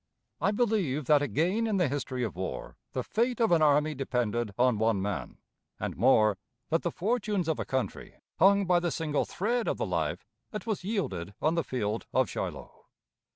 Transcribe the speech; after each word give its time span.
I 0.41 0.49
believe 0.49 1.05
that 1.05 1.21
again 1.21 1.67
in 1.67 1.77
the 1.77 1.87
history 1.87 2.23
of 2.23 2.35
war 2.35 2.75
the 2.93 3.03
fate 3.03 3.39
of 3.39 3.51
an 3.51 3.61
army 3.61 3.93
depended 3.93 4.51
on 4.57 4.79
one 4.79 4.99
man; 4.99 5.37
and 5.79 5.95
more, 5.95 6.39
that 6.71 6.81
the 6.81 6.89
fortunes 6.89 7.47
of 7.47 7.59
a 7.59 7.65
country 7.65 8.15
hung 8.39 8.65
by 8.65 8.79
the 8.79 8.89
single 8.89 9.25
thread 9.25 9.67
of 9.67 9.77
the 9.77 9.85
life 9.85 10.25
that 10.49 10.65
was 10.65 10.83
yielded 10.83 11.35
on 11.39 11.53
the 11.53 11.63
field 11.63 12.07
of 12.15 12.27
Shiloh. 12.27 12.85